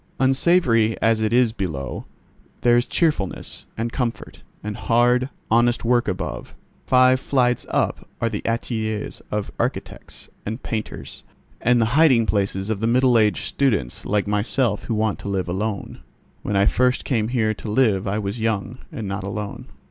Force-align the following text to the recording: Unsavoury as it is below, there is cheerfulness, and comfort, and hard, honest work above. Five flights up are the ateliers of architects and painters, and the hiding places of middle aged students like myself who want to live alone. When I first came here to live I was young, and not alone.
Unsavoury 0.19 0.99
as 0.99 1.21
it 1.21 1.31
is 1.31 1.53
below, 1.53 2.05
there 2.61 2.75
is 2.75 2.87
cheerfulness, 2.87 3.67
and 3.77 3.91
comfort, 3.93 4.41
and 4.63 4.75
hard, 4.75 5.29
honest 5.51 5.85
work 5.85 6.07
above. 6.07 6.55
Five 6.87 7.19
flights 7.19 7.67
up 7.69 8.09
are 8.19 8.27
the 8.27 8.41
ateliers 8.43 9.21
of 9.29 9.51
architects 9.59 10.27
and 10.43 10.63
painters, 10.63 11.21
and 11.61 11.79
the 11.79 11.85
hiding 11.93 12.25
places 12.25 12.71
of 12.71 12.81
middle 12.81 13.15
aged 13.15 13.43
students 13.45 14.03
like 14.03 14.25
myself 14.25 14.85
who 14.85 14.95
want 14.95 15.19
to 15.19 15.29
live 15.29 15.47
alone. 15.47 15.99
When 16.41 16.55
I 16.55 16.65
first 16.65 17.05
came 17.05 17.27
here 17.27 17.53
to 17.53 17.69
live 17.69 18.07
I 18.07 18.17
was 18.17 18.41
young, 18.41 18.79
and 18.91 19.07
not 19.07 19.23
alone. 19.23 19.67